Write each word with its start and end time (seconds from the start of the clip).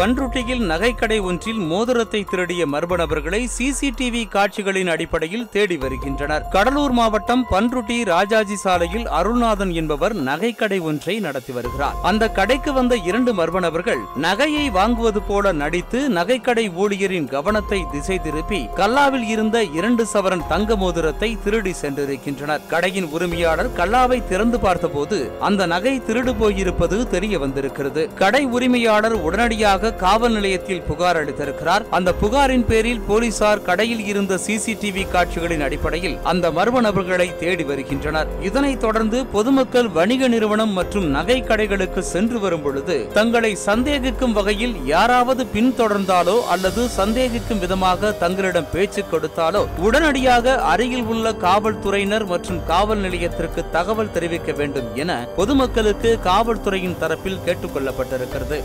பன்ருட்டியில் 0.00 0.64
நகைக்கடை 0.70 1.16
ஒன்றில் 1.28 1.60
மோதிரத்தை 1.68 2.20
திருடிய 2.30 2.62
மர்ம 2.72 2.96
நபர்களை 3.00 3.38
சிசிடிவி 3.54 4.22
காட்சிகளின் 4.34 4.90
அடிப்படையில் 4.94 5.46
தேடி 5.54 5.76
வருகின்றனர். 5.76 6.42
கடலூர் 6.54 6.94
மாவட்டம் 6.98 7.44
பன்ருட்டி 7.52 7.96
ராஜாஜி 8.04 8.56
சாலையில் 8.62 9.06
அருள்நாதன் 9.18 9.72
என்பவர் 9.80 10.14
நகைக்கடை 10.26 10.78
ஒன்றை 10.88 11.14
நடத்தி 11.26 11.52
வருகிறார். 11.52 11.94
அந்த 12.10 12.28
கடைக்கு 12.38 12.72
வந்த 12.72 12.96
இரண்டு 13.10 13.34
மர்ம 13.38 13.62
நபர்கள் 13.66 14.02
நகையை 14.26 14.66
வாங்குவது 14.78 15.22
போல 15.28 15.52
நடித்து 15.62 16.02
நகைக்கடை 16.18 16.66
ஊழியரின் 16.82 17.30
கவனத்தை 17.36 17.80
திசை 17.94 18.18
திருப்பி 18.26 18.60
கல்லாவில் 18.80 19.26
இருந்த 19.34 19.64
இரண்டு 19.78 20.06
சவரன் 20.12 20.46
தங்க 20.52 20.76
மோதிரத்தை 20.76 21.30
திருடி 21.46 21.74
சென்றிருக்கின்றனர். 21.82 22.68
கடையின் 22.74 23.08
உரிமையாளர் 23.16 23.72
கல்லாவை 23.80 24.20
திறந்து 24.28 24.60
பார்த்தபோது 24.66 25.20
அந்த 25.40 25.70
நகை 25.74 25.96
திருடு 26.10 26.34
போயிருப்பது 26.44 27.00
தெரிய 27.16 27.34
வந்திருக்கிறது. 27.46 28.04
கடை 28.22 28.44
உரிமையாளர் 28.58 29.18
உடனடியாக 29.26 29.84
காவல் 29.94 30.32
நிலையத்தில் 30.32 30.82
புகார் 30.82 31.18
அளித்திருக்கிறார். 31.20 31.84
அந்த 31.90 32.12
புகாரின் 32.12 32.66
பேரில் 32.66 33.00
போலீசார் 33.00 33.62
கடையில் 33.62 34.06
இருந்த 34.06 34.38
சிசிடிவி 34.46 35.10
காட்சிகளின் 35.10 35.60
அடிப்படையில் 35.60 36.18
அந்த 36.22 36.50
மர்ம 36.50 36.80
நபர்களை 36.80 37.38
தேடி 37.38 37.64
வருகின்றனர். 37.64 38.26
இதனைத் 38.42 38.80
தொடர்ந்து 38.80 39.26
பொதுமக்கள் 39.26 39.88
வணிக 39.88 40.28
நிறுவனம் 40.28 40.72
மற்றும் 40.72 41.06
நகை 41.06 41.42
கடைகளுக்கு 41.42 41.98
சென்று 41.98 42.40
வரும் 42.40 42.62
பொழுது 42.62 43.08
தங்களை 43.12 43.56
சந்தேகிக்கும் 43.66 44.32
வகையில் 44.32 44.84
யாராவது 44.84 45.44
பின்தொடர்ந்தாலோ 45.44 46.40
அல்லது 46.46 46.88
சந்தேகிக்கும் 46.96 47.58
விதமாக 47.58 48.12
தங்களிடம் 48.12 48.70
பேச்சு 48.72 49.04
கொடுத்தாலோ 49.12 49.66
உடனடியாக 49.78 50.62
அருகில் 50.62 51.04
உள்ள 51.04 51.32
காவல்துறையினர் 51.32 52.26
மற்றும் 52.26 52.64
காவல் 52.66 52.98
நிலையத்திற்கு 52.98 53.64
தகவல் 53.70 54.12
தெரிவிக்க 54.12 54.52
வேண்டும் 54.52 54.94
என 54.94 55.28
பொதுமக்களுக்கு 55.36 56.18
காவல்துறையின் 56.24 56.98
தரப்பில் 57.00 57.42
கேட்டுக்கொள்ளப்பட்டிருக்கிறது. 57.46 58.60